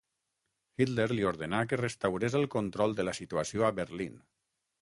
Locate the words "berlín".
3.83-4.21